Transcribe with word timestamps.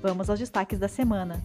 Vamos 0.00 0.28
aos 0.28 0.38
destaques 0.38 0.78
da 0.78 0.88
semana. 0.88 1.42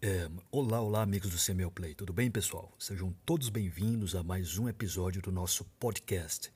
É, 0.00 0.28
olá, 0.50 0.80
olá, 0.80 1.02
amigos 1.02 1.30
do 1.30 1.38
CML 1.38 1.70
Play. 1.70 1.94
Tudo 1.94 2.12
bem, 2.12 2.30
pessoal? 2.30 2.70
Sejam 2.78 3.14
todos 3.24 3.48
bem-vindos 3.48 4.14
a 4.14 4.22
mais 4.22 4.58
um 4.58 4.68
episódio 4.68 5.22
do 5.22 5.32
nosso 5.32 5.64
podcast, 5.78 6.52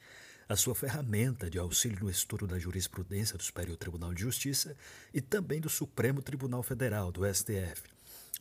a 0.49 0.57
sua 0.57 0.75
ferramenta 0.75 1.49
de 1.49 1.59
auxílio 1.59 2.01
no 2.01 2.11
estudo 2.11 2.47
da 2.47 2.59
jurisprudência 2.59 3.39
do 3.39 3.43
Superior 3.43 3.77
Tribunal 3.77 4.13
de 4.13 4.23
Justiça 4.23 4.77
e 5.15 5.21
também 5.21 5.61
do 5.61 5.71
Supremo 5.71 6.21
Tribunal 6.21 6.63
Federal, 6.63 7.11
do 7.11 7.23
STF. 7.25 7.83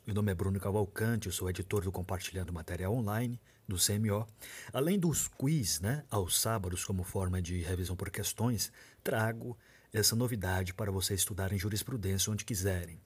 Meu 0.06 0.14
nome 0.14 0.32
é 0.32 0.36
Bruno 0.36 0.60
Cavalcante, 0.60 1.28
eu 1.28 1.34
sou 1.34 1.50
editor 1.50 1.84
do 1.84 1.92
Compartilhando 1.92 2.52
Material 2.52 2.94
Online 2.94 3.40
do 3.68 3.78
CMO. 3.78 4.28
Além 4.74 5.00
dos 5.00 5.28
quiz, 5.28 5.80
né, 5.80 6.04
aos 6.10 6.40
sábados 6.40 6.84
como 6.84 7.04
forma 7.04 7.42
de 7.42 7.62
revisão 7.62 7.96
por 7.96 8.10
questões, 8.10 8.72
trago 9.04 9.58
essa 9.94 10.16
novidade 10.16 10.74
para 10.74 10.92
vocês 10.92 11.20
estudarem 11.20 11.58
jurisprudência 11.58 12.32
onde 12.32 12.46
quiserem. 12.46 13.00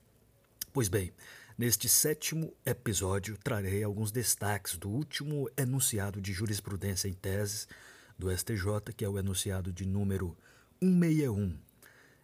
Pois 0.72 0.88
bem, 0.88 1.12
neste 1.56 1.88
sétimo 1.88 2.52
episódio 2.64 3.36
trarei 3.36 3.82
alguns 3.82 4.10
destaques 4.10 4.76
do 4.76 4.88
último 4.88 5.50
enunciado 5.56 6.20
de 6.20 6.32
jurisprudência 6.32 7.08
em 7.08 7.12
teses 7.12 7.68
do 8.18 8.30
STJ, 8.30 8.92
que 8.96 9.04
é 9.04 9.08
o 9.08 9.18
enunciado 9.18 9.72
de 9.72 9.86
número 9.86 10.36
161 10.80 11.58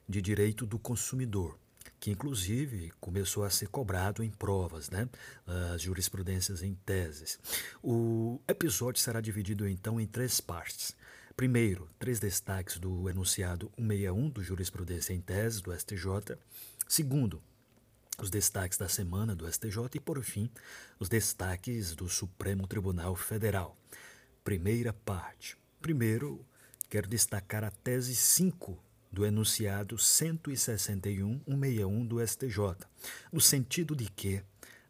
de 0.09 0.23
direito 0.23 0.65
do 0.65 0.79
consumidor 0.79 1.59
que 1.99 2.11
inclusive 2.11 2.93
começou 3.01 3.45
a 3.45 3.51
ser 3.51 3.69
cobrado 3.69 4.23
em 4.23 4.31
provas, 4.31 4.91
né? 4.91 5.09
as 5.75 5.83
jurisprudências 5.83 6.63
em 6.63 6.75
teses. 6.75 7.39
O 7.83 8.41
episódio 8.47 9.01
será 9.01 9.21
dividido 9.21 9.69
então 9.69 10.01
em 10.01 10.07
três 10.07 10.41
partes. 10.41 10.95
Primeiro, 11.37 11.89
três 11.99 12.19
destaques 12.19 12.79
do 12.79 13.11
enunciado 13.11 13.71
161 13.77 14.31
do 14.31 14.43
Jurisprudência 14.43 15.13
em 15.13 15.21
Tese 15.21 15.63
do 15.63 15.71
STJ. 15.71 16.39
Segundo, 16.89 17.43
os 18.19 18.31
destaques 18.31 18.79
da 18.79 18.89
semana 18.89 19.37
do 19.37 19.47
STJ 19.47 19.97
e, 19.97 20.01
por 20.01 20.23
fim, 20.23 20.51
os 20.99 21.11
destaques 21.11 21.95
do 21.95 22.09
Supremo 22.09 22.67
Tribunal 22.67 23.15
Federal. 23.15 23.77
Primeira 24.43 24.95
parte. 24.95 25.59
Primeiro, 25.83 26.43
quero 26.89 27.07
destacar 27.07 27.65
a 27.65 27.71
tese 27.71 28.17
5 28.17 28.83
do 29.13 29.27
enunciado 29.27 29.97
161.161 29.97 32.09
do 32.09 32.27
STJ, 32.27 32.79
no 33.31 33.43
sentido 33.43 33.95
de 33.95 34.11
que 34.11 34.43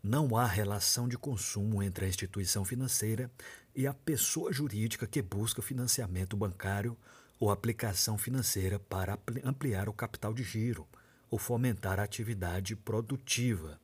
não 0.06 0.36
há 0.36 0.46
relação 0.46 1.08
de 1.08 1.18
consumo 1.18 1.82
entre 1.82 2.04
a 2.04 2.08
instituição 2.08 2.64
financeira 2.64 3.28
e 3.74 3.88
a 3.88 3.92
pessoa 3.92 4.52
jurídica 4.52 5.04
que 5.04 5.20
busca 5.20 5.60
financiamento 5.60 6.36
bancário 6.36 6.96
ou 7.40 7.50
aplicação 7.50 8.16
financeira 8.16 8.78
para 8.78 9.18
ampliar 9.42 9.88
o 9.88 9.92
capital 9.92 10.32
de 10.32 10.44
giro 10.44 10.86
ou 11.28 11.40
fomentar 11.40 11.98
a 11.98 12.04
atividade 12.04 12.76
produtiva, 12.76 13.80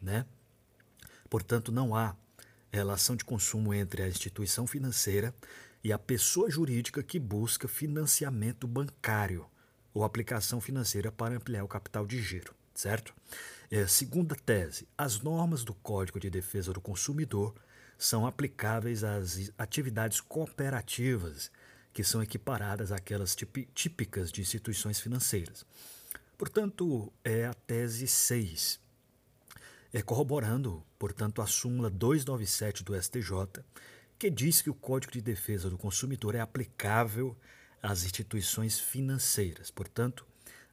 né? 0.00 0.24
Portanto, 1.28 1.70
não 1.70 1.94
há 1.94 2.16
relação 2.72 3.14
de 3.14 3.24
consumo 3.24 3.74
entre 3.74 4.02
a 4.02 4.08
instituição 4.08 4.66
financeira 4.66 5.34
e 5.84 5.92
a 5.92 5.98
pessoa 5.98 6.50
jurídica 6.50 7.02
que 7.02 7.18
busca 7.18 7.68
financiamento 7.68 8.66
bancário 8.66 9.44
ou 9.92 10.02
aplicação 10.02 10.62
financeira 10.62 11.12
para 11.12 11.36
ampliar 11.36 11.62
o 11.62 11.68
capital 11.68 12.06
de 12.06 12.22
giro, 12.22 12.54
certo? 12.74 13.14
É, 13.70 13.86
segunda 13.86 14.34
tese, 14.34 14.88
as 14.96 15.20
normas 15.20 15.62
do 15.62 15.74
Código 15.74 16.18
de 16.18 16.30
Defesa 16.30 16.72
do 16.72 16.80
Consumidor 16.80 17.54
são 17.98 18.26
aplicáveis 18.26 19.04
às 19.04 19.52
atividades 19.58 20.22
cooperativas 20.22 21.50
que 21.92 22.02
são 22.02 22.22
equiparadas 22.22 22.92
àquelas 22.92 23.36
típicas 23.74 24.32
de 24.32 24.40
instituições 24.40 25.00
financeiras. 25.00 25.66
Portanto, 26.38 27.12
é 27.22 27.44
a 27.44 27.52
tese 27.52 28.06
6, 28.06 28.80
é 29.92 30.00
corroborando, 30.00 30.82
portanto, 30.98 31.42
a 31.42 31.46
súmula 31.46 31.90
297 31.90 32.82
do 32.82 32.94
STJ, 32.94 33.62
que 34.18 34.30
diz 34.30 34.62
que 34.62 34.70
o 34.70 34.74
Código 34.74 35.12
de 35.12 35.20
Defesa 35.20 35.68
do 35.68 35.76
Consumidor 35.76 36.34
é 36.34 36.40
aplicável 36.40 37.36
às 37.82 38.04
instituições 38.04 38.78
financeiras. 38.78 39.70
Portanto, 39.70 40.24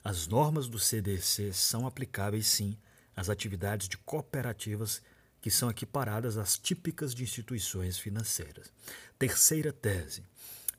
as 0.02 0.28
normas 0.28 0.68
do 0.68 0.80
CDC 0.80 1.52
são 1.52 1.86
aplicáveis 1.86 2.48
sim 2.48 2.78
às 3.16 3.30
atividades 3.30 3.88
de 3.88 3.98
cooperativas 3.98 5.02
que 5.42 5.52
são 5.52 5.70
equiparadas 5.70 6.38
às 6.38 6.58
típicas 6.58 7.14
de 7.14 7.24
instituições 7.24 7.98
financeiras. 7.98 8.74
Terceira 9.18 9.72
tese: 9.72 10.24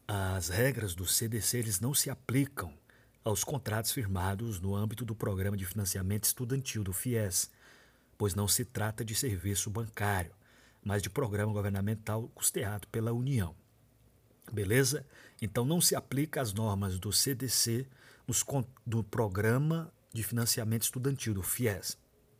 as 0.06 0.48
regras 0.48 0.94
do 0.94 1.06
CDC 1.06 1.58
eles 1.58 1.80
não 1.80 1.94
se 1.94 2.10
aplicam 2.10 2.72
aos 3.24 3.42
contratos 3.42 3.92
firmados 3.92 4.60
no 4.60 4.74
âmbito 4.74 5.04
do 5.04 5.14
Programa 5.14 5.56
de 5.56 5.66
Financiamento 5.66 6.24
Estudantil 6.24 6.84
do 6.84 6.92
FIES, 6.92 7.50
pois 8.16 8.34
não 8.34 8.47
se 8.47 8.64
trata 8.64 9.04
de 9.04 9.14
serviço 9.14 9.70
bancário, 9.70 10.32
mas 10.84 11.03
de 11.03 11.10
programa 11.10 11.53
governamental 11.53 12.28
custeado 12.34 12.86
pela 12.88 13.12
União. 13.12 13.54
Beleza? 14.53 15.04
Então 15.42 15.64
não 15.64 15.80
se 15.80 15.97
aplica 15.97 16.41
as 16.41 16.53
normas 16.53 16.98
do 16.98 17.12
CDC 17.12 17.86
nos, 18.26 18.44
do 18.86 19.03
Programa 19.03 19.92
de 20.12 20.22
Financiamento 20.22 20.82
Estudantil, 20.82 21.34
do 21.34 21.42
FIES, 21.42 21.98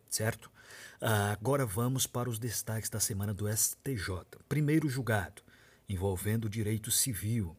certo? 0.09 0.51
Ah, 0.99 1.31
agora 1.31 1.65
vamos 1.65 2.07
para 2.07 2.29
os 2.29 2.39
destaques 2.39 2.89
da 2.89 2.99
semana 2.99 3.33
do 3.33 3.47
STJ. 3.47 4.25
Primeiro 4.49 4.89
julgado, 4.89 5.41
envolvendo 5.87 6.49
direito 6.49 6.91
civil. 6.91 7.55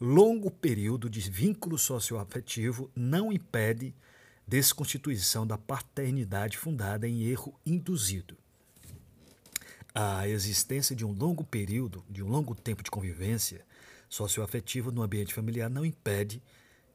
Longo 0.00 0.50
período 0.50 1.10
de 1.10 1.20
vínculo 1.20 1.76
socioafetivo 1.76 2.90
não 2.96 3.30
impede 3.30 3.94
desconstituição 4.46 5.46
da 5.46 5.58
paternidade 5.58 6.56
fundada 6.56 7.06
em 7.06 7.22
erro 7.24 7.54
induzido. 7.64 8.36
A 9.94 10.26
existência 10.26 10.96
de 10.96 11.04
um 11.04 11.12
longo 11.12 11.44
período, 11.44 12.04
de 12.08 12.22
um 12.22 12.28
longo 12.28 12.54
tempo 12.54 12.82
de 12.82 12.90
convivência, 12.90 13.64
socioafetivo 14.08 14.90
no 14.90 15.02
ambiente 15.02 15.34
familiar 15.34 15.68
não 15.68 15.84
impede 15.84 16.42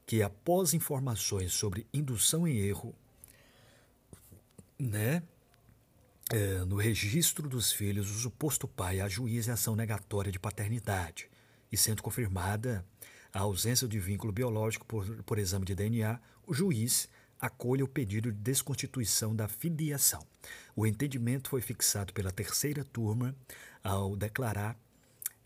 que, 0.06 0.22
após 0.22 0.74
informações 0.74 1.54
sobre 1.54 1.86
indução 1.94 2.48
em 2.48 2.58
erro, 2.58 2.96
né, 4.78 5.24
é, 6.32 6.60
no 6.66 6.76
registro 6.76 7.48
dos 7.48 7.72
filhos, 7.72 8.10
o 8.10 8.20
suposto 8.20 8.68
pai 8.68 9.00
ajuize 9.00 9.50
a 9.50 9.54
ação 9.54 9.76
negatória 9.76 10.32
de 10.32 10.40
paternidade 10.40 11.30
e, 11.72 11.78
sendo 11.78 12.02
confirmada 12.02 12.86
a 13.34 13.42
ausência 13.42 13.88
de 13.88 14.00
vínculo 14.00 14.32
biológico 14.32 14.86
por, 14.86 15.06
por 15.24 15.38
exame 15.38 15.66
de 15.66 15.76
DNA, 15.76 16.20
o 16.48 16.54
juiz 16.54 17.08
acolha 17.40 17.84
o 17.84 17.88
pedido 17.88 18.32
de 18.32 18.38
desconstituição 18.40 19.36
da 19.36 19.48
filiação. 19.48 20.26
O 20.76 20.86
entendimento 20.88 21.50
foi 21.50 21.62
fixado 21.62 22.14
pela 22.14 22.32
terceira 22.32 22.84
turma 22.84 23.36
ao 23.84 24.16
declarar 24.16 24.78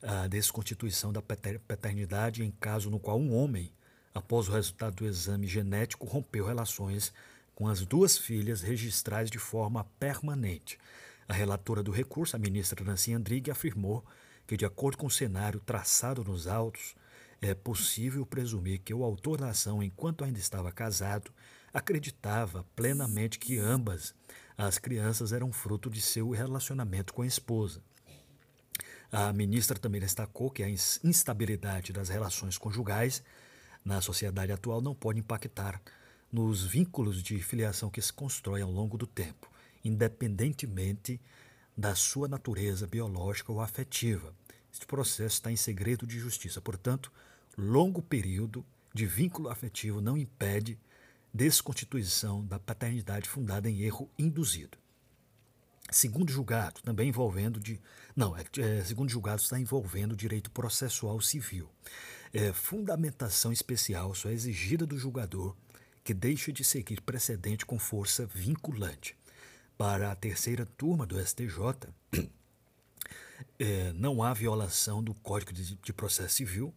a 0.01 0.27
desconstituição 0.27 1.11
da 1.11 1.21
paternidade 1.21 2.43
em 2.43 2.51
caso 2.51 2.89
no 2.89 2.99
qual 2.99 3.19
um 3.19 3.33
homem, 3.35 3.71
após 4.13 4.47
o 4.47 4.51
resultado 4.51 4.95
do 4.95 5.05
exame 5.05 5.45
genético, 5.45 6.05
rompeu 6.05 6.45
relações 6.45 7.13
com 7.59 7.67
as 7.67 7.85
duas 7.85 8.17
filhas 8.17 8.61
registrais 8.61 9.29
de 9.29 9.37
forma 9.37 9.83
permanente. 9.99 10.79
A 11.27 11.33
relatora 11.33 11.83
do 11.83 11.91
recurso, 11.91 12.37
a 12.37 12.39
ministra 12.39 12.85
Nancy 12.85 13.11
Andrighi, 13.11 13.51
afirmou 13.51 14.05
que, 14.47 14.55
de 14.55 14.63
acordo 14.63 14.97
com 14.97 15.07
o 15.07 15.11
cenário 15.11 15.59
traçado 15.59 16.23
nos 16.23 16.47
autos, 16.47 16.95
é 17.41 17.53
possível 17.53 18.25
presumir 18.25 18.79
que 18.79 18.93
o 18.93 19.03
autor 19.03 19.39
da 19.39 19.49
ação, 19.49 19.83
enquanto 19.83 20.23
ainda 20.23 20.39
estava 20.39 20.71
casado, 20.71 21.33
acreditava 21.73 22.65
plenamente 22.77 23.37
que 23.37 23.57
ambas 23.57 24.15
as 24.57 24.77
crianças 24.77 25.33
eram 25.33 25.51
fruto 25.51 25.89
de 25.89 26.01
seu 26.01 26.29
relacionamento 26.29 27.13
com 27.13 27.23
a 27.23 27.27
esposa. 27.27 27.83
A 29.11 29.33
ministra 29.33 29.77
também 29.77 29.99
destacou 29.99 30.49
que 30.49 30.63
a 30.63 30.69
instabilidade 30.69 31.91
das 31.91 32.07
relações 32.07 32.57
conjugais 32.57 33.21
na 33.83 33.99
sociedade 33.99 34.53
atual 34.53 34.79
não 34.79 34.95
pode 34.95 35.19
impactar 35.19 35.81
nos 36.31 36.63
vínculos 36.63 37.23
de 37.23 37.41
filiação 37.41 37.89
que 37.89 38.01
se 38.01 38.13
constroem 38.13 38.63
ao 38.63 38.71
longo 38.71 38.97
do 38.97 39.07
tempo, 39.07 39.49
independentemente 39.83 41.19
da 41.75 41.95
sua 41.95 42.27
natureza 42.27 42.85
biológica 42.85 43.51
ou 43.51 43.61
afetiva. 43.61 44.33
Este 44.71 44.85
processo 44.85 45.35
está 45.35 45.51
em 45.51 45.55
segredo 45.55 46.05
de 46.05 46.19
justiça, 46.19 46.61
portanto, 46.61 47.11
longo 47.57 48.01
período 48.01 48.65
de 48.93 49.05
vínculo 49.05 49.49
afetivo 49.49 50.01
não 50.01 50.17
impede 50.17 50.79
desconstituição 51.33 52.45
da 52.45 52.59
paternidade 52.59 53.29
fundada 53.29 53.69
em 53.69 53.81
erro 53.81 54.09
induzido. 54.17 54.77
Segundo 55.91 56.31
julgado, 56.31 56.81
também 56.83 57.09
envolvendo 57.09 57.59
de. 57.59 57.79
Não, 58.15 58.37
é, 58.37 58.43
é, 58.57 58.83
segundo 58.83 59.09
julgado 59.09 59.41
está 59.41 59.59
envolvendo 59.59 60.15
direito 60.15 60.51
processual 60.51 61.19
civil. 61.19 61.67
É, 62.31 62.53
fundamentação 62.53 63.51
especial 63.51 64.13
só 64.13 64.29
é 64.29 64.33
exigida 64.33 64.85
do 64.85 64.99
julgador 64.99 65.55
que 66.03 66.13
deixa 66.13 66.51
de 66.51 66.63
seguir 66.63 67.01
precedente 67.01 67.65
com 67.65 67.77
força 67.77 68.25
vinculante. 68.25 69.15
Para 69.77 70.11
a 70.11 70.15
terceira 70.15 70.65
turma 70.65 71.05
do 71.05 71.19
STJ, 71.19 71.89
é, 73.59 73.93
não 73.93 74.21
há 74.23 74.33
violação 74.33 75.03
do 75.03 75.13
Código 75.13 75.53
de, 75.53 75.75
de 75.75 75.93
Processo 75.93 76.35
Civil, 76.35 76.73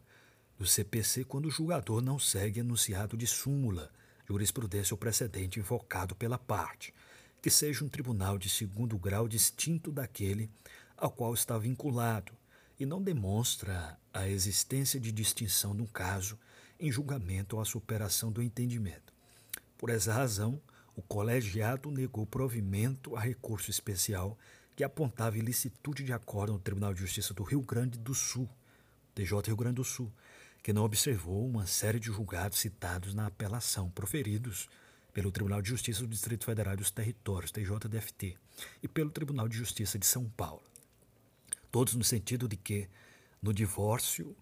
do 0.58 0.66
CPC, 0.66 1.24
quando 1.24 1.46
o 1.46 1.50
julgador 1.50 2.00
não 2.00 2.18
segue 2.18 2.60
enunciado 2.60 3.16
de 3.16 3.26
súmula, 3.26 3.90
jurisprudência 4.28 4.94
ou 4.94 4.98
precedente 4.98 5.58
invocado 5.58 6.14
pela 6.14 6.38
parte, 6.38 6.94
que 7.40 7.50
seja 7.50 7.84
um 7.84 7.88
tribunal 7.88 8.38
de 8.38 8.48
segundo 8.48 8.96
grau 8.96 9.26
distinto 9.26 9.90
daquele 9.90 10.48
ao 10.96 11.10
qual 11.10 11.34
está 11.34 11.58
vinculado, 11.58 12.32
e 12.78 12.86
não 12.86 13.02
demonstra 13.02 13.98
a 14.12 14.28
existência 14.28 15.00
de 15.00 15.10
distinção 15.10 15.74
no 15.74 15.86
caso 15.86 16.38
em 16.78 16.90
julgamento 16.90 17.56
ou 17.56 17.62
a 17.62 17.64
superação 17.64 18.30
do 18.30 18.42
entendimento. 18.42 19.11
Por 19.82 19.90
essa 19.90 20.12
razão, 20.12 20.62
o 20.94 21.02
colegiado 21.02 21.90
negou 21.90 22.24
provimento 22.24 23.16
a 23.16 23.20
recurso 23.20 23.68
especial 23.68 24.38
que 24.76 24.84
apontava 24.84 25.36
ilicitude 25.36 26.04
de 26.04 26.12
acordo 26.12 26.52
no 26.52 26.60
Tribunal 26.60 26.94
de 26.94 27.00
Justiça 27.00 27.34
do 27.34 27.42
Rio 27.42 27.60
Grande 27.62 27.98
do 27.98 28.14
Sul, 28.14 28.48
TJ 29.12 29.48
Rio 29.48 29.56
Grande 29.56 29.74
do 29.74 29.84
Sul, 29.84 30.08
que 30.62 30.72
não 30.72 30.84
observou 30.84 31.44
uma 31.44 31.66
série 31.66 31.98
de 31.98 32.12
julgados 32.12 32.60
citados 32.60 33.12
na 33.12 33.26
apelação 33.26 33.90
proferidos 33.90 34.68
pelo 35.12 35.32
Tribunal 35.32 35.60
de 35.60 35.70
Justiça 35.70 36.02
do 36.02 36.06
Distrito 36.06 36.44
Federal 36.44 36.76
dos 36.76 36.92
Territórios, 36.92 37.50
TJDFT, 37.50 38.36
e 38.84 38.86
pelo 38.86 39.10
Tribunal 39.10 39.48
de 39.48 39.56
Justiça 39.58 39.98
de 39.98 40.06
São 40.06 40.26
Paulo. 40.36 40.62
Todos 41.72 41.94
no 41.94 42.04
sentido 42.04 42.46
de 42.46 42.56
que, 42.56 42.88
no 43.42 43.52
divórcio, 43.52 44.36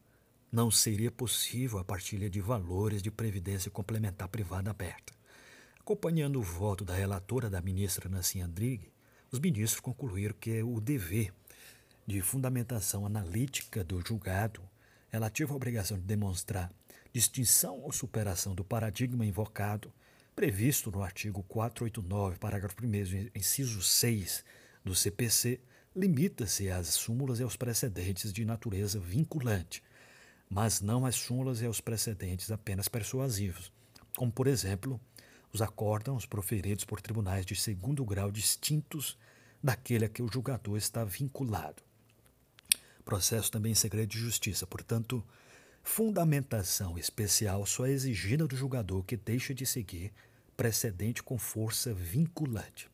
não 0.53 0.71
seria 0.71 1.11
possível 1.11 1.79
a 1.79 1.85
partilha 1.85 2.29
de 2.29 2.43
valores 2.43 3.03
de 3.03 3.11
previdência 3.11 3.71
complementar 3.71 4.29
privada 4.29 4.69
aberta. 4.69 5.19
Acompanhando 5.81 6.39
o 6.39 6.43
voto 6.43 6.85
da 6.85 6.95
relatora 6.95 7.49
da 7.49 7.61
ministra 7.61 8.09
Nancy 8.09 8.39
Andrighi, 8.41 8.93
os 9.33 9.39
ministros 9.39 9.81
concluíram 9.81 10.35
que 10.39 10.63
o 10.63 10.79
dever 10.79 11.33
de 12.07 12.21
fundamentação 12.21 13.07
analítica 13.07 13.83
do 13.83 14.01
julgado 14.07 14.61
relativo 15.09 15.55
à 15.55 15.57
obrigação 15.57 15.99
de 15.99 16.05
demonstrar 16.05 16.71
distinção 17.13 17.81
ou 17.81 17.91
superação 17.93 18.55
do 18.55 18.63
paradigma 18.63 19.25
invocado, 19.25 19.93
previsto 20.37 20.91
no 20.91 21.03
artigo 21.03 21.43
489, 21.45 22.39
parágrafo 22.39 22.77
1, 22.85 23.31
inciso 23.35 23.83
6 23.83 24.45
do 24.85 24.95
CPC, 24.95 25.61
limita-se 25.97 26.71
às 26.71 26.89
súmulas 26.89 27.41
e 27.41 27.43
aos 27.43 27.57
precedentes 27.57 28.33
de 28.33 28.45
natureza 28.45 29.01
vinculante, 29.01 29.83
mas 30.49 30.81
não 30.81 31.07
às 31.07 31.17
súmulas 31.17 31.63
e 31.63 31.67
aos 31.67 31.81
precedentes 31.81 32.51
apenas 32.51 32.87
persuasivos, 32.87 33.73
como, 34.17 34.31
por 34.31 34.47
exemplo, 34.47 35.01
os 35.53 35.61
acórdãos 35.61 36.27
proferidos 36.27 36.85
por 36.85 37.01
tribunais 37.01 37.45
de 37.45 37.57
segundo 37.57 38.05
grau 38.05 38.31
distintos 38.31 39.19
daquele 39.63 40.05
a 40.05 40.09
que 40.09 40.23
o 40.23 40.31
julgador 40.33 40.77
está 40.77 41.05
vinculado. 41.05 41.83
Processo 43.05 43.51
também 43.51 43.73
em 43.73 43.75
segredo 43.75 44.09
de 44.09 44.19
justiça, 44.19 44.67
portanto, 44.67 45.25
fundamentação 45.83 46.97
especial 46.97 47.67
só 47.67 47.87
é 47.87 47.91
exigida 47.91 48.47
do 48.47 48.57
julgador 48.57 49.03
que 49.03 49.17
deixa 49.17 49.55
de 49.55 49.67
seguir 49.67 50.13
precedente 50.57 51.23
com 51.23 51.39
força 51.39 51.93
vinculante. 51.93 52.89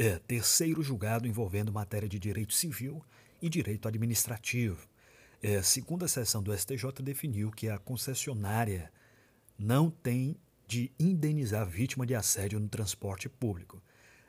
É, 0.00 0.16
terceiro 0.20 0.80
julgado 0.80 1.26
envolvendo 1.26 1.72
matéria 1.72 2.08
de 2.08 2.20
direito 2.20 2.54
civil 2.54 3.04
e 3.42 3.48
direito 3.48 3.88
administrativo. 3.88 4.88
É, 5.42 5.60
segunda 5.60 6.06
sessão 6.06 6.40
do 6.40 6.56
STJ 6.56 7.02
definiu 7.02 7.50
que 7.50 7.68
a 7.68 7.78
concessionária 7.78 8.92
não 9.58 9.90
tem 9.90 10.36
de 10.66 10.92
indenizar 10.98 11.66
vítima 11.66 12.06
de 12.06 12.14
assédio 12.14 12.60
no 12.60 12.68
transporte 12.68 13.28
público. 13.28 13.82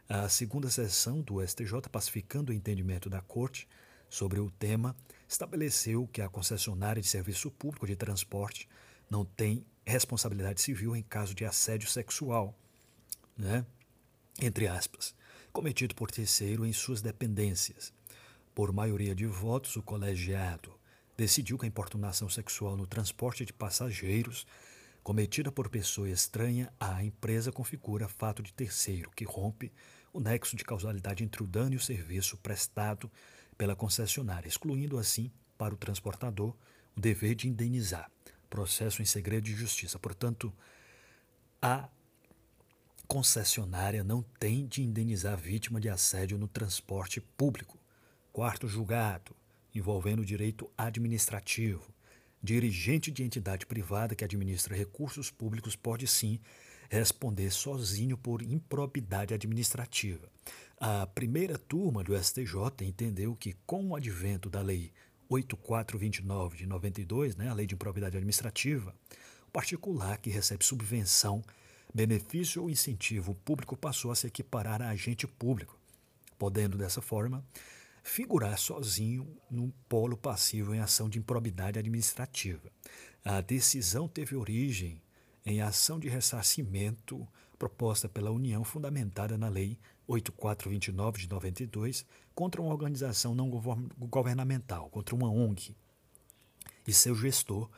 A 0.07 0.27
segunda 0.27 0.69
sessão 0.69 1.21
do 1.21 1.45
STJ, 1.45 1.87
pacificando 1.91 2.51
o 2.51 2.55
entendimento 2.55 3.09
da 3.09 3.21
Corte 3.21 3.67
sobre 4.09 4.39
o 4.39 4.49
tema, 4.49 4.95
estabeleceu 5.27 6.07
que 6.07 6.21
a 6.21 6.29
concessionária 6.29 7.01
de 7.01 7.07
serviço 7.07 7.51
público 7.51 7.85
de 7.85 7.95
transporte 7.95 8.67
não 9.09 9.23
tem 9.23 9.63
responsabilidade 9.85 10.61
civil 10.61 10.95
em 10.95 11.03
caso 11.03 11.35
de 11.35 11.45
assédio 11.45 11.89
sexual, 11.89 12.57
né? 13.37 13.65
entre 14.41 14.67
aspas, 14.67 15.13
cometido 15.51 15.93
por 15.93 16.09
terceiro 16.09 16.65
em 16.65 16.73
suas 16.73 17.01
dependências. 17.01 17.93
Por 18.55 18.71
maioria 18.71 19.13
de 19.13 19.25
votos, 19.25 19.75
o 19.75 19.83
colegiado 19.83 20.73
decidiu 21.17 21.57
que 21.57 21.65
a 21.65 21.67
importunação 21.67 22.29
sexual 22.29 22.77
no 22.77 22.87
transporte 22.87 23.45
de 23.45 23.53
passageiros 23.53 24.47
cometida 25.03 25.51
por 25.51 25.69
pessoa 25.69 26.09
estranha 26.09 26.71
à 26.79 27.03
empresa 27.03 27.51
configura 27.51 28.07
fato 28.07 28.43
de 28.43 28.53
terceiro 28.53 29.11
que 29.15 29.25
rompe 29.25 29.71
o 30.11 30.19
nexo 30.19 30.55
de 30.55 30.63
causalidade 30.63 31.23
entre 31.23 31.43
o 31.43 31.47
dano 31.47 31.73
e 31.73 31.77
o 31.77 31.81
serviço 31.81 32.37
prestado 32.37 33.11
pela 33.57 33.75
concessionária, 33.75 34.47
excluindo 34.47 34.97
assim 34.97 35.31
para 35.57 35.73
o 35.73 35.77
transportador 35.77 36.55
o 36.95 36.99
dever 36.99 37.35
de 37.35 37.47
indenizar. 37.47 38.09
Processo 38.49 39.01
em 39.01 39.05
segredo 39.05 39.43
de 39.43 39.53
justiça. 39.53 39.99
Portanto, 39.99 40.51
a 41.61 41.87
concessionária 43.07 44.03
não 44.03 44.23
tem 44.39 44.65
de 44.65 44.81
indenizar 44.81 45.33
a 45.33 45.35
vítima 45.35 45.79
de 45.79 45.89
assédio 45.89 46.37
no 46.37 46.47
transporte 46.47 47.19
público. 47.19 47.77
Quarto 48.31 48.67
julgado, 48.67 49.35
envolvendo 49.73 50.25
direito 50.25 50.69
administrativo. 50.77 51.93
Dirigente 52.41 53.11
de 53.11 53.23
entidade 53.23 53.65
privada 53.65 54.15
que 54.15 54.23
administra 54.23 54.75
recursos 54.75 55.29
públicos 55.29 55.75
pode 55.75 56.07
sim 56.07 56.39
responder 56.89 57.51
sozinho 57.51 58.17
por 58.17 58.41
improbidade 58.41 59.33
administrativa. 59.33 60.29
A 60.79 61.05
primeira 61.05 61.57
turma 61.57 62.03
do 62.03 62.17
STJ 62.17 62.55
entendeu 62.81 63.35
que, 63.35 63.53
com 63.65 63.89
o 63.89 63.95
advento 63.95 64.49
da 64.49 64.61
Lei 64.61 64.91
8429 65.27 66.57
de 66.57 66.65
92, 66.65 67.35
né, 67.35 67.49
a 67.49 67.53
Lei 67.53 67.67
de 67.67 67.75
Improbidade 67.75 68.17
Administrativa, 68.17 68.95
o 69.47 69.51
particular 69.51 70.17
que 70.17 70.29
recebe 70.29 70.65
subvenção, 70.65 71.43
benefício 71.93 72.63
ou 72.63 72.69
incentivo 72.69 73.35
público 73.35 73.75
passou 73.75 74.11
a 74.11 74.15
se 74.15 74.27
equiparar 74.27 74.81
a 74.81 74.89
agente 74.89 75.27
público, 75.27 75.77
podendo, 76.37 76.77
dessa 76.77 77.01
forma, 77.01 77.43
figurar 78.09 78.57
sozinho 78.57 79.37
no 79.51 79.71
polo 79.87 80.17
passivo 80.17 80.73
em 80.73 80.79
ação 80.79 81.07
de 81.07 81.19
improbidade 81.19 81.77
administrativa. 81.77 82.71
A 83.23 83.39
decisão 83.39 84.07
teve 84.07 84.35
origem 84.35 84.99
em 85.45 85.61
ação 85.61 85.99
de 85.99 86.09
ressarcimento 86.09 87.27
proposta 87.57 88.09
pela 88.09 88.31
União 88.31 88.63
fundamentada 88.63 89.37
na 89.37 89.47
Lei 89.47 89.77
8429 90.07 91.21
de 91.21 91.29
92 91.29 92.05
contra 92.33 92.59
uma 92.59 92.71
organização 92.71 93.35
não 93.35 93.47
governamental, 93.99 94.89
contra 94.89 95.13
uma 95.13 95.29
ONG, 95.29 95.75
e 96.87 96.91
seu 96.91 97.13
gestor 97.13 97.69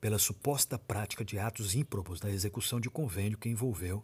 pela 0.00 0.18
suposta 0.18 0.76
prática 0.78 1.24
de 1.24 1.38
atos 1.38 1.76
ímprobos 1.76 2.20
na 2.20 2.30
execução 2.30 2.80
de 2.80 2.90
convênio 2.90 3.38
que 3.38 3.48
envolveu 3.48 4.02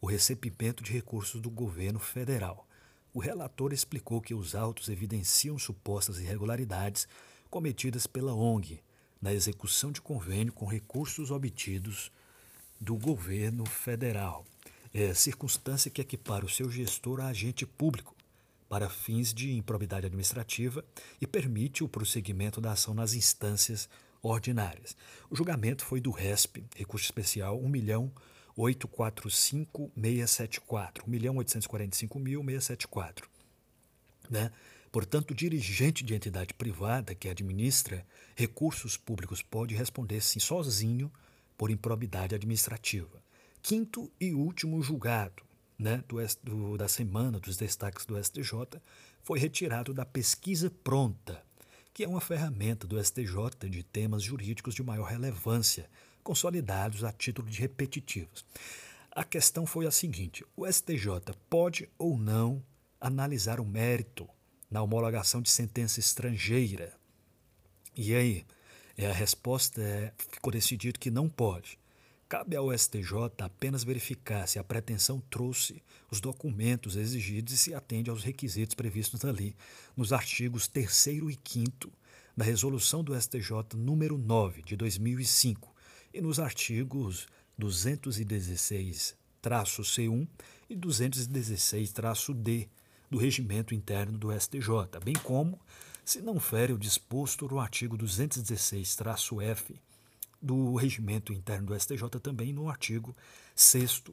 o 0.00 0.06
recebimento 0.06 0.82
de 0.82 0.92
recursos 0.92 1.40
do 1.40 1.50
governo 1.50 2.00
federal. 2.00 2.66
O 3.12 3.18
relator 3.18 3.72
explicou 3.72 4.20
que 4.20 4.34
os 4.34 4.54
autos 4.54 4.88
evidenciam 4.88 5.58
supostas 5.58 6.20
irregularidades 6.20 7.08
cometidas 7.50 8.06
pela 8.06 8.32
ONG 8.32 8.80
na 9.20 9.34
execução 9.34 9.90
de 9.90 10.00
convênio 10.00 10.52
com 10.52 10.64
recursos 10.64 11.30
obtidos 11.30 12.12
do 12.80 12.96
governo 12.96 13.66
federal. 13.66 14.44
É 14.94 15.12
circunstância 15.12 15.90
que 15.90 16.00
equipara 16.00 16.46
o 16.46 16.48
seu 16.48 16.70
gestor 16.70 17.20
a 17.20 17.26
agente 17.26 17.66
público 17.66 18.14
para 18.68 18.88
fins 18.88 19.34
de 19.34 19.52
improbidade 19.56 20.06
administrativa 20.06 20.84
e 21.20 21.26
permite 21.26 21.82
o 21.82 21.88
prosseguimento 21.88 22.60
da 22.60 22.72
ação 22.72 22.94
nas 22.94 23.14
instâncias 23.14 23.88
ordinárias. 24.22 24.96
O 25.28 25.34
julgamento 25.34 25.84
foi 25.84 26.00
do 26.00 26.12
RESP, 26.12 26.64
recurso 26.76 27.04
especial 27.04 27.60
1 27.60 27.68
milhão 27.68 28.12
845.674, 28.56 31.02
1.845.674. 31.08 33.24
Né? 34.28 34.50
Portanto, 34.92 35.30
o 35.30 35.34
dirigente 35.34 36.04
de 36.04 36.14
entidade 36.14 36.52
privada 36.54 37.14
que 37.14 37.28
administra 37.28 38.04
recursos 38.34 38.96
públicos 38.96 39.42
pode 39.42 39.74
responder 39.74 40.20
sim 40.20 40.40
sozinho 40.40 41.12
por 41.56 41.70
improbidade 41.70 42.34
administrativa. 42.34 43.22
Quinto 43.62 44.10
e 44.20 44.32
último 44.32 44.82
julgado 44.82 45.42
né, 45.78 46.02
do, 46.08 46.16
do, 46.42 46.76
da 46.76 46.88
semana 46.88 47.38
dos 47.38 47.56
destaques 47.56 48.04
do 48.04 48.22
STJ 48.22 48.80
foi 49.22 49.38
retirado 49.38 49.94
da 49.94 50.04
pesquisa 50.04 50.70
pronta, 50.82 51.42
que 51.92 52.04
é 52.04 52.08
uma 52.08 52.20
ferramenta 52.20 52.86
do 52.86 53.02
STJ 53.02 53.68
de 53.68 53.82
temas 53.82 54.22
jurídicos 54.22 54.74
de 54.74 54.82
maior 54.82 55.06
relevância, 55.06 55.90
consolidados 56.22 57.02
a 57.02 57.12
título 57.12 57.48
de 57.48 57.60
repetitivos. 57.60 58.44
A 59.10 59.24
questão 59.24 59.66
foi 59.66 59.86
a 59.86 59.90
seguinte: 59.90 60.44
o 60.56 60.70
STJ 60.70 61.34
pode 61.48 61.88
ou 61.98 62.16
não 62.16 62.62
analisar 63.00 63.58
o 63.58 63.64
mérito 63.64 64.28
na 64.70 64.82
homologação 64.82 65.42
de 65.42 65.50
sentença 65.50 65.98
estrangeira? 65.98 66.94
E 67.96 68.14
aí, 68.14 68.46
é, 68.96 69.10
a 69.10 69.12
resposta 69.12 69.80
é, 69.80 70.12
ficou 70.16 70.52
decidido 70.52 70.98
que 70.98 71.10
não 71.10 71.28
pode. 71.28 71.79
Cabe 72.30 72.54
ao 72.54 72.72
STJ 72.72 73.42
apenas 73.42 73.82
verificar 73.82 74.46
se 74.46 74.60
a 74.60 74.62
pretensão 74.62 75.20
trouxe 75.28 75.82
os 76.08 76.20
documentos 76.20 76.94
exigidos 76.94 77.52
e 77.52 77.58
se 77.58 77.74
atende 77.74 78.08
aos 78.08 78.22
requisitos 78.22 78.76
previstos 78.76 79.24
ali 79.24 79.56
nos 79.96 80.12
artigos 80.12 80.68
3 80.68 81.06
e 81.08 81.38
5 81.44 81.92
da 82.36 82.44
Resolução 82.44 83.02
do 83.02 83.20
STJ 83.20 83.74
número 83.74 84.16
9 84.16 84.62
de 84.62 84.76
2005 84.76 85.74
e 86.14 86.20
nos 86.20 86.38
artigos 86.38 87.26
216-C1 87.60 90.28
e 90.68 90.76
216-D 90.76 92.68
do 93.10 93.18
Regimento 93.18 93.74
Interno 93.74 94.16
do 94.16 94.40
STJ, 94.40 95.00
bem 95.04 95.16
como 95.24 95.58
se 96.04 96.22
não 96.22 96.38
fere 96.38 96.72
o 96.72 96.78
disposto 96.78 97.48
no 97.48 97.58
artigo 97.58 97.98
216-F 97.98 99.80
do 100.40 100.74
Regimento 100.74 101.32
Interno 101.32 101.66
do 101.66 101.78
STJ, 101.78 102.08
também 102.22 102.52
no 102.52 102.68
artigo 102.68 103.14
6 103.54 104.04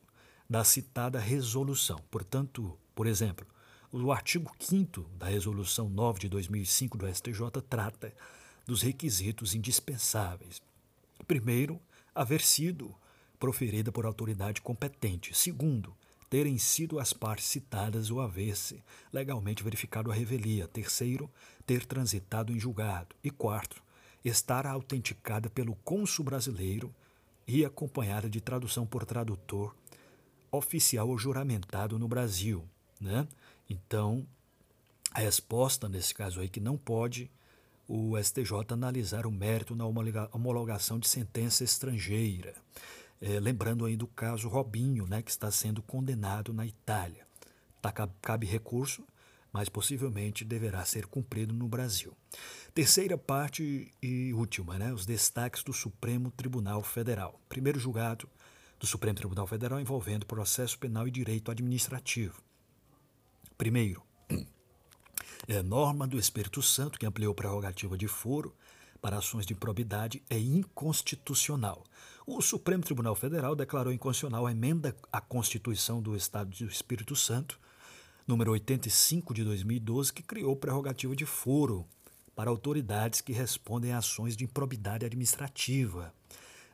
da 0.49 0.63
citada 0.63 1.19
resolução. 1.19 1.99
Portanto, 2.09 2.77
por 2.93 3.07
exemplo, 3.07 3.45
o 3.91 4.11
artigo 4.11 4.51
5 4.59 5.01
da 5.17 5.27
Resolução 5.27 5.89
9 5.89 6.19
de 6.19 6.29
2005 6.29 6.97
do 6.97 7.07
STJ 7.13 7.61
trata 7.69 8.13
dos 8.65 8.81
requisitos 8.81 9.55
indispensáveis. 9.55 10.61
Primeiro, 11.25 11.79
haver 12.13 12.41
sido 12.41 12.93
proferida 13.39 13.91
por 13.91 14.05
autoridade 14.05 14.61
competente. 14.61 15.35
Segundo, 15.35 15.95
terem 16.29 16.57
sido 16.57 16.99
as 16.99 17.13
partes 17.13 17.45
citadas 17.45 18.11
ou 18.11 18.19
haver-se 18.19 18.83
legalmente 19.13 19.63
verificado 19.63 20.11
a 20.11 20.13
revelia. 20.13 20.67
Terceiro, 20.67 21.29
ter 21.65 21.85
transitado 21.85 22.51
em 22.51 22.59
julgado. 22.59 23.15
E 23.23 23.29
quarto, 23.29 23.81
estar 24.23 24.65
autenticada 24.65 25.49
pelo 25.49 25.75
cônsul 25.75 26.25
brasileiro 26.25 26.93
e 27.47 27.63
acompanhada 27.63 28.29
de 28.29 28.41
tradução 28.41 28.85
por 28.85 29.05
tradutor 29.05 29.75
oficial 30.51 31.09
ou 31.09 31.17
juramentado 31.17 31.97
no 31.97 32.07
Brasil. 32.07 32.63
Né? 32.99 33.27
Então, 33.69 34.25
a 35.13 35.19
resposta 35.19 35.87
nesse 35.87 36.13
caso 36.13 36.39
aí 36.39 36.49
que 36.49 36.59
não 36.59 36.77
pode 36.77 37.29
o 37.87 38.21
STJ 38.21 38.73
analisar 38.73 39.25
o 39.25 39.31
mérito 39.31 39.73
na 39.73 39.85
homologação 39.85 40.99
de 40.99 41.07
sentença 41.07 41.63
estrangeira. 41.63 42.53
É, 43.21 43.39
lembrando 43.39 43.85
aí 43.85 43.95
do 43.95 44.05
caso 44.05 44.49
Robinho, 44.49 45.07
né, 45.07 45.21
que 45.21 45.31
está 45.31 45.49
sendo 45.49 45.81
condenado 45.81 46.53
na 46.53 46.65
Itália. 46.65 47.25
Tá, 47.81 47.91
cabe 48.21 48.45
recurso, 48.45 49.03
mas 49.57 49.69
possivelmente 49.69 50.45
deverá 50.45 50.85
ser 50.85 51.07
cumprido 51.07 51.51
no 51.51 51.67
Brasil. 51.67 52.15
Terceira 52.75 53.17
parte 53.17 53.91
e 53.99 54.31
última, 54.31 54.77
né, 54.77 54.93
os 54.93 55.03
destaques 55.03 55.63
do 55.63 55.73
Supremo 55.73 56.29
Tribunal 56.29 56.83
Federal. 56.83 57.41
Primeiro 57.49 57.79
julgado 57.79 58.29
do 58.79 58.85
Supremo 58.85 59.15
Tribunal 59.15 59.47
Federal 59.47 59.79
envolvendo 59.79 60.27
processo 60.27 60.77
penal 60.77 61.07
e 61.07 61.11
direito 61.11 61.49
administrativo. 61.49 62.39
Primeiro, 63.57 64.03
é 65.47 65.63
norma 65.63 66.05
do 66.05 66.19
Espírito 66.19 66.61
Santo 66.61 66.99
que 66.99 67.07
ampliou 67.07 67.33
prerrogativa 67.33 67.97
de 67.97 68.07
foro 68.07 68.55
para 69.01 69.17
ações 69.17 69.47
de 69.47 69.53
improbidade 69.53 70.21
é 70.29 70.37
inconstitucional. 70.37 71.83
O 72.27 72.43
Supremo 72.43 72.83
Tribunal 72.83 73.15
Federal 73.15 73.55
declarou 73.55 73.91
inconstitucional 73.91 74.45
a 74.45 74.51
emenda 74.51 74.95
à 75.11 75.19
Constituição 75.19 75.99
do 75.99 76.15
Estado 76.15 76.55
do 76.55 76.65
Espírito 76.65 77.15
Santo, 77.15 77.59
número 78.27 78.51
85 78.51 79.33
de 79.33 79.43
2012, 79.43 80.11
que 80.11 80.21
criou 80.21 80.55
prerrogativa 80.55 81.15
de 81.15 81.25
foro 81.25 81.87
para 82.35 82.49
autoridades 82.49 83.21
que 83.21 83.31
respondem 83.31 83.93
a 83.93 83.99
ações 83.99 84.35
de 84.35 84.43
improbidade 84.43 85.05
administrativa. 85.05 86.13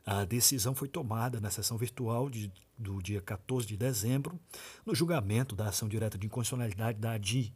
A 0.06 0.26
decisão 0.26 0.74
foi 0.74 0.90
tomada 0.90 1.40
na 1.40 1.50
sessão 1.50 1.78
virtual 1.78 2.30
de, 2.30 2.52
do 2.78 3.02
dia 3.02 3.22
14 3.22 3.68
de 3.68 3.78
dezembro, 3.78 4.38
no 4.86 4.96
julgamento 4.96 5.56
da 5.56 5.70
ação 5.70 5.88
direta 5.88 6.18
de 6.18 6.26
inconstitucionalidade 6.26 7.00
da 7.00 7.14
ADI 7.14 7.54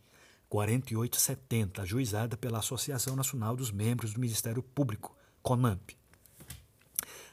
4870, 0.48 1.82
ajuizada 1.82 2.38
pela 2.38 2.60
Associação 2.60 3.16
Nacional 3.16 3.58
dos 3.58 3.72
Membros 3.72 4.14
do 4.14 4.22
Ministério 4.22 4.64
Público, 4.64 5.14
CONAMP. 5.42 5.98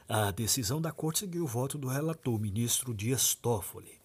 A 0.09 0.31
decisão 0.31 0.81
da 0.81 0.91
Corte 0.91 1.19
seguiu 1.19 1.45
o 1.45 1.47
voto 1.47 1.77
do 1.77 1.87
relator, 1.87 2.37
ministro 2.39 2.93
Dias 2.93 3.33
Toffoli. 3.33 4.04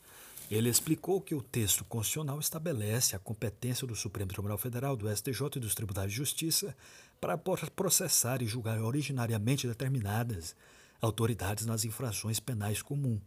Ele 0.51 0.69
explicou 0.69 1.21
que 1.21 1.35
o 1.35 1.41
texto 1.41 1.85
constitucional 1.85 2.41
estabelece 2.41 3.15
a 3.15 3.21
competência 3.21 3.87
do 3.87 3.95
Supremo 3.95 4.33
Tribunal 4.33 4.59
Federal, 4.59 4.97
do 4.97 5.09
STJ 5.09 5.47
e 5.57 5.61
dos 5.61 5.77
Tribunais 5.77 6.11
de 6.11 6.17
Justiça 6.17 6.77
para 7.21 7.39
processar 7.39 8.43
e 8.43 8.47
julgar 8.47 8.81
originariamente 8.81 9.69
determinadas 9.69 10.57
autoridades 11.01 11.67
nas 11.67 11.85
infrações 11.85 12.41
penais 12.41 12.83
comuns. 12.83 13.21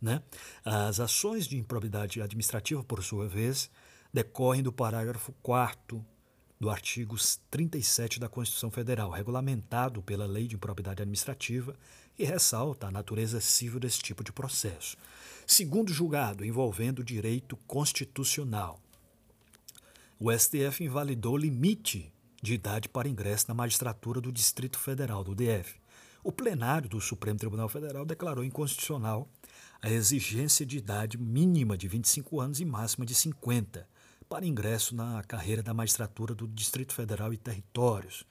Né? 0.00 0.22
As 0.64 0.98
ações 0.98 1.46
de 1.46 1.58
improbidade 1.58 2.22
administrativa, 2.22 2.82
por 2.82 3.02
sua 3.04 3.28
vez, 3.28 3.70
decorrem 4.10 4.62
do 4.62 4.72
parágrafo 4.72 5.34
4 5.42 6.02
do 6.58 6.70
artigo 6.70 7.16
37 7.50 8.18
da 8.18 8.28
Constituição 8.28 8.70
Federal, 8.70 9.10
regulamentado 9.10 10.02
pela 10.02 10.26
Lei 10.26 10.46
de 10.46 10.56
Improbidade 10.56 11.02
Administrativa, 11.02 11.74
e 12.20 12.24
ressalta 12.24 12.86
a 12.86 12.90
natureza 12.90 13.40
civil 13.40 13.80
desse 13.80 13.98
tipo 14.00 14.22
de 14.22 14.30
processo. 14.30 14.94
Segundo 15.46 15.90
julgado 15.90 16.44
envolvendo 16.44 17.02
direito 17.02 17.56
constitucional, 17.66 18.78
o 20.18 20.30
STF 20.30 20.84
invalidou 20.84 21.32
o 21.32 21.38
limite 21.38 22.12
de 22.42 22.52
idade 22.52 22.90
para 22.90 23.08
ingresso 23.08 23.46
na 23.48 23.54
magistratura 23.54 24.20
do 24.20 24.30
Distrito 24.30 24.78
Federal, 24.78 25.24
do 25.24 25.34
DF. 25.34 25.80
O 26.22 26.30
plenário 26.30 26.90
do 26.90 27.00
Supremo 27.00 27.38
Tribunal 27.38 27.70
Federal 27.70 28.04
declarou 28.04 28.44
inconstitucional 28.44 29.26
a 29.80 29.88
exigência 29.88 30.66
de 30.66 30.76
idade 30.76 31.16
mínima 31.16 31.74
de 31.78 31.88
25 31.88 32.38
anos 32.38 32.60
e 32.60 32.66
máxima 32.66 33.06
de 33.06 33.14
50 33.14 33.88
para 34.28 34.44
ingresso 34.44 34.94
na 34.94 35.22
carreira 35.24 35.62
da 35.62 35.72
magistratura 35.72 36.34
do 36.34 36.46
Distrito 36.46 36.92
Federal 36.92 37.32
e 37.32 37.38
Territórios. 37.38 38.26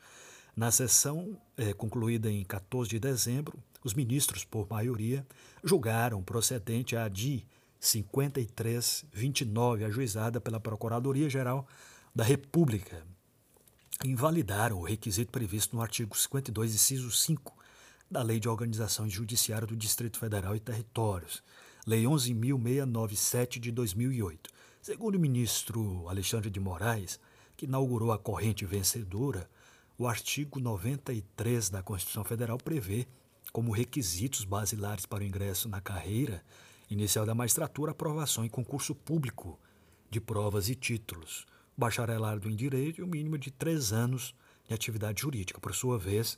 Na 0.55 0.69
sessão 0.69 1.41
é, 1.57 1.73
concluída 1.73 2.29
em 2.29 2.43
14 2.43 2.87
de 2.87 2.99
dezembro, 2.99 3.57
os 3.83 3.93
ministros, 3.93 4.43
por 4.43 4.67
maioria, 4.69 5.25
julgaram 5.63 6.21
procedente 6.21 6.95
a 6.95 7.07
DI 7.07 7.45
5329, 7.79 9.85
ajuizada 9.85 10.41
pela 10.41 10.59
Procuradoria-Geral 10.59 11.67
da 12.13 12.23
República. 12.23 13.03
Invalidaram 14.03 14.79
o 14.79 14.83
requisito 14.83 15.31
previsto 15.31 15.75
no 15.75 15.81
artigo 15.81 16.17
52, 16.17 16.73
inciso 16.73 17.11
5 17.11 17.57
da 18.09 18.23
Lei 18.23 18.39
de 18.39 18.49
Organização 18.49 19.09
Judiciária 19.09 19.67
do 19.67 19.75
Distrito 19.75 20.17
Federal 20.17 20.55
e 20.55 20.59
Territórios, 20.59 21.43
Lei 21.85 22.03
11.697 22.03 23.59
de 23.59 23.71
2008. 23.71 24.49
Segundo 24.81 25.15
o 25.15 25.19
ministro 25.19 26.07
Alexandre 26.09 26.49
de 26.49 26.59
Moraes, 26.59 27.19
que 27.55 27.65
inaugurou 27.65 28.11
a 28.11 28.17
corrente 28.17 28.65
vencedora, 28.65 29.49
o 29.97 30.07
artigo 30.07 30.59
93 30.59 31.69
da 31.69 31.83
Constituição 31.83 32.23
Federal 32.23 32.57
prevê 32.57 33.07
como 33.51 33.71
requisitos 33.71 34.43
basilares 34.43 35.05
para 35.05 35.23
o 35.23 35.27
ingresso 35.27 35.67
na 35.67 35.81
carreira 35.81 36.43
inicial 36.89 37.25
da 37.25 37.35
magistratura 37.35 37.91
aprovação 37.91 38.43
em 38.43 38.49
concurso 38.49 38.95
público 38.95 39.59
de 40.09 40.19
provas 40.19 40.69
e 40.69 40.75
títulos, 40.75 41.45
bacharelado 41.77 42.49
em 42.49 42.55
direito 42.55 42.99
e 42.99 43.03
o 43.03 43.05
um 43.05 43.09
mínimo 43.09 43.37
de 43.37 43.51
três 43.51 43.93
anos 43.93 44.33
de 44.67 44.73
atividade 44.73 45.21
jurídica. 45.21 45.59
Por 45.59 45.73
sua 45.73 45.97
vez, 45.97 46.37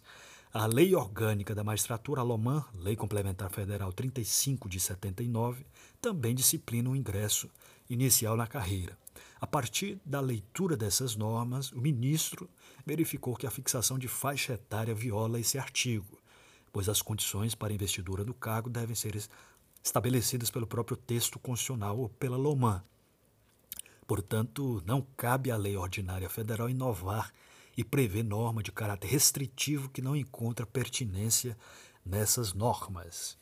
a 0.54 0.66
Lei 0.66 0.94
Orgânica 0.94 1.56
da 1.56 1.64
Magistratura 1.64 2.20
Alomã, 2.20 2.66
Lei 2.76 2.96
Complementar 2.96 3.50
Federal 3.50 3.94
35 3.94 4.68
de 4.68 4.80
79, 4.80 5.66
também 6.02 6.36
disciplina 6.36 6.90
o 6.90 6.96
ingresso 6.96 7.50
inicial 7.90 8.36
na 8.36 8.46
carreira. 8.46 8.98
A 9.40 9.48
partir 9.48 10.00
da 10.06 10.20
leitura 10.20 10.76
dessas 10.76 11.16
normas, 11.16 11.72
o 11.72 11.80
ministro 11.80 12.50
verificou 12.86 13.36
que 13.36 13.48
a 13.48 13.52
fixação 13.52 13.98
de 13.98 14.08
faixa 14.08 14.54
etária 14.54 14.94
viola 14.94 15.40
esse 15.40 15.58
artigo, 15.58 16.21
pois 16.72 16.90
as 16.90 17.02
condições 17.02 17.56
para 17.56 17.74
investidura 17.74 18.24
do 18.24 18.34
cargo 18.34 18.70
devem 18.70 18.96
ser 18.96 19.16
estabelecidas 19.84 20.50
pelo 20.50 20.68
próprio 20.68 20.98
texto 20.98 21.40
constitucional 21.40 21.98
ou 21.98 22.10
pela 22.10 22.38
LOMAN. 22.38 22.84
Portanto, 24.08 24.82
não 24.86 25.02
cabe 25.16 25.52
à 25.52 25.58
lei 25.58 25.76
ordinária 25.76 26.30
federal 26.30 26.70
inovar 26.70 27.34
e 27.78 27.84
prever 27.84 28.24
norma 28.24 28.62
de 28.62 28.72
caráter 28.72 29.08
restritivo 29.08 29.90
que 29.90 30.02
não 30.02 30.16
encontra 30.16 30.66
pertinência 30.66 31.58
nessas 32.06 32.54
normas. 32.54 33.38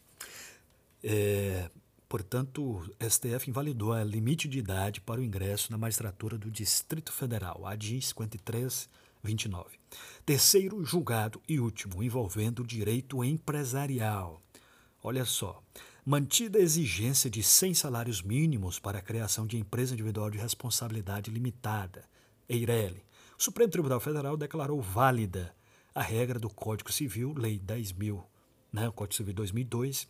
É, 1.04 1.70
Portanto, 2.10 2.64
o 2.64 3.08
STF 3.08 3.52
invalidou 3.52 3.92
o 3.92 4.04
limite 4.04 4.48
de 4.48 4.58
idade 4.58 5.00
para 5.00 5.22
o 5.22 5.24
ingresso 5.24 5.72
na 5.72 5.78
magistratura 5.78 6.40
do 6.40 6.50
Distrito 6.50 7.14
Federal, 7.14 7.68
ADI 7.68 8.02
53 8.02 8.90
29. 9.24 9.78
Terceiro 10.26 10.84
julgado 10.84 11.42
e 11.48 11.60
último, 11.60 12.04
envolvendo 12.04 12.64
direito 12.64 13.24
empresarial. 13.24 14.42
Olha 15.04 15.26
só. 15.26 15.62
Mantida 16.06 16.58
a 16.58 16.62
exigência 16.62 17.30
de 17.30 17.44
100 17.44 17.74
salários 17.76 18.22
mínimos 18.22 18.80
para 18.80 19.00
a 19.00 19.02
criação 19.02 19.46
de 19.46 19.58
empresa 19.58 19.94
individual 19.94 20.30
de 20.30 20.38
responsabilidade 20.38 21.30
limitada, 21.30 22.04
EIRELI, 22.48 23.04
o 23.38 23.44
Supremo 23.44 23.72
Tribunal 23.72 24.00
Federal 24.00 24.36
declarou 24.36 24.82
válida 24.82 25.56
a 25.94 26.02
regra 26.02 26.40
do 26.40 26.50
Código 26.50 26.92
Civil, 26.92 27.34
Lei 27.38 27.60
10.000, 27.60 28.24
né, 28.72 28.88
o 28.88 28.92
Código 28.92 29.16
Civil 29.16 29.34
2002, 29.34 30.08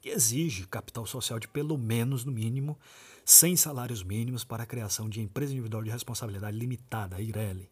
que 0.00 0.10
exige 0.10 0.66
capital 0.66 1.04
social 1.06 1.38
de 1.38 1.48
pelo 1.48 1.76
menos, 1.76 2.24
no 2.24 2.32
mínimo, 2.32 2.78
100 3.24 3.56
salários 3.56 4.02
mínimos 4.02 4.44
para 4.44 4.62
a 4.62 4.66
criação 4.66 5.08
de 5.08 5.20
empresa 5.20 5.52
individual 5.52 5.82
de 5.82 5.90
responsabilidade 5.90 6.56
limitada, 6.56 7.20
EIRELI, 7.20 7.68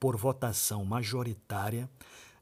por 0.00 0.16
votação 0.16 0.84
majoritária 0.84 1.88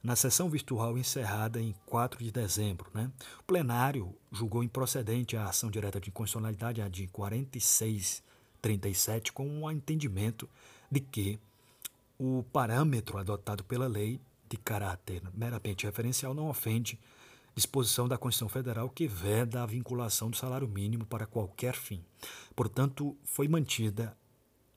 na 0.02 0.16
sessão 0.16 0.48
virtual 0.48 0.96
encerrada 0.96 1.60
em 1.60 1.74
4 1.84 2.24
de 2.24 2.30
dezembro. 2.30 2.90
Né? 2.94 3.10
O 3.40 3.42
plenário 3.42 4.14
julgou 4.32 4.62
improcedente 4.62 5.36
a 5.36 5.48
ação 5.48 5.70
direta 5.70 6.00
de 6.00 6.08
inconstitucionalidade, 6.08 6.80
a 6.80 6.88
de 6.88 7.06
4637, 7.08 9.30
com 9.32 9.46
o 9.46 9.64
um 9.64 9.70
entendimento 9.70 10.48
de 10.90 11.00
que 11.00 11.38
o 12.18 12.42
parâmetro 12.52 13.18
adotado 13.18 13.62
pela 13.64 13.86
lei, 13.86 14.18
de 14.48 14.56
caráter 14.56 15.22
meramente 15.34 15.84
referencial, 15.84 16.32
não 16.32 16.48
ofende 16.48 16.98
disposição 17.54 18.08
da 18.08 18.16
Constituição 18.16 18.48
Federal 18.48 18.88
que 18.88 19.06
veda 19.06 19.62
a 19.62 19.66
vinculação 19.66 20.30
do 20.30 20.36
salário 20.36 20.68
mínimo 20.68 21.04
para 21.04 21.26
qualquer 21.26 21.74
fim. 21.74 22.02
Portanto, 22.54 23.14
foi 23.24 23.48
mantida 23.48 24.16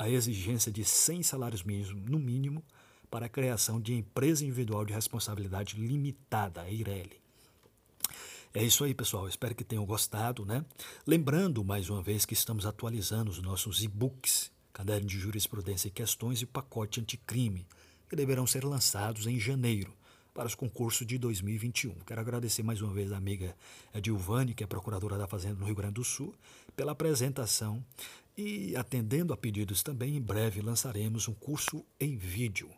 a 0.01 0.09
exigência 0.09 0.71
de 0.71 0.83
100 0.83 1.21
salários 1.21 1.61
mínimos, 1.61 1.93
no 2.09 2.17
mínimo, 2.17 2.63
para 3.09 3.27
a 3.27 3.29
criação 3.29 3.79
de 3.79 3.93
empresa 3.93 4.43
individual 4.43 4.83
de 4.83 4.93
responsabilidade 4.93 5.77
limitada, 5.77 6.61
a 6.61 6.71
IRELI. 6.71 7.21
É 8.51 8.63
isso 8.63 8.83
aí, 8.83 8.95
pessoal. 8.95 9.27
Espero 9.27 9.53
que 9.53 9.63
tenham 9.63 9.85
gostado, 9.85 10.43
né? 10.43 10.65
Lembrando, 11.05 11.63
mais 11.63 11.87
uma 11.87 12.01
vez, 12.01 12.25
que 12.25 12.33
estamos 12.33 12.65
atualizando 12.65 13.29
os 13.29 13.39
nossos 13.43 13.83
e-books, 13.83 14.51
caderno 14.73 15.05
de 15.05 15.19
jurisprudência 15.19 15.87
e 15.87 15.91
questões 15.91 16.41
e 16.41 16.47
pacote 16.47 16.99
anticrime, 16.99 17.67
que 18.09 18.15
deverão 18.15 18.47
ser 18.47 18.65
lançados 18.65 19.27
em 19.27 19.39
janeiro 19.39 19.93
para 20.33 20.47
os 20.47 20.55
concursos 20.55 21.05
de 21.05 21.17
2021. 21.17 21.95
Quero 22.05 22.21
agradecer 22.21 22.63
mais 22.63 22.81
uma 22.81 22.93
vez 22.93 23.11
a 23.11 23.17
amiga 23.17 23.55
Edilvane, 23.93 24.53
que 24.53 24.63
é 24.63 24.67
procuradora 24.67 25.17
da 25.17 25.27
Fazenda 25.27 25.59
no 25.59 25.65
Rio 25.65 25.75
Grande 25.75 25.95
do 25.95 26.03
Sul, 26.03 26.33
pela 26.75 26.93
apresentação 26.93 27.83
e 28.37 28.75
atendendo 28.75 29.33
a 29.33 29.37
pedidos 29.37 29.83
também, 29.83 30.15
em 30.15 30.21
breve 30.21 30.61
lançaremos 30.61 31.27
um 31.27 31.33
curso 31.33 31.85
em 31.99 32.15
vídeo. 32.15 32.69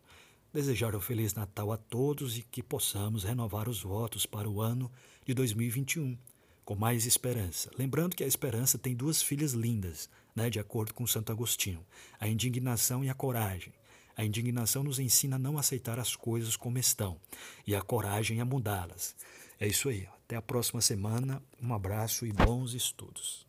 Desejar 0.52 0.96
um 0.96 1.00
Feliz 1.00 1.34
Natal 1.34 1.72
a 1.72 1.78
todos 1.78 2.38
e 2.38 2.44
que 2.44 2.62
possamos 2.62 3.24
renovar 3.24 3.70
os 3.70 3.82
votos 3.82 4.26
para 4.26 4.50
o 4.50 4.62
ano 4.62 4.92
de 5.26 5.34
2021 5.34 6.18
com 6.66 6.76
mais 6.76 7.06
esperança. 7.06 7.70
Lembrando 7.78 8.16
que 8.16 8.24
a 8.24 8.28
esperança 8.28 8.78
tem 8.78 8.96
duas 8.96 9.22
filhas 9.22 9.54
lindas, 9.54 10.10
né, 10.36 10.50
de 10.50 10.60
acordo 10.60 10.94
com 10.94 11.06
Santo 11.06 11.32
Agostinho: 11.32 11.86
a 12.20 12.28
indignação 12.28 13.04
e 13.04 13.10
a 13.10 13.14
coragem. 13.14 13.74
A 14.16 14.24
indignação 14.24 14.84
nos 14.84 15.00
ensina 15.00 15.36
a 15.36 15.40
não 15.40 15.58
aceitar 15.58 16.00
as 16.00 16.16
coisas 16.16 16.56
como 16.56 16.78
estão 16.78 17.20
e 17.66 17.76
a 17.76 17.82
coragem 17.82 18.42
a 18.42 18.46
mudá-las. 18.46 19.16
É 19.60 19.68
isso 19.68 19.90
aí. 19.90 20.08
Até 20.26 20.36
a 20.36 20.42
próxima 20.42 20.82
semana. 20.82 21.42
Um 21.62 21.74
abraço 21.74 22.26
e 22.26 22.32
bons 22.32 22.74
estudos. 22.74 23.46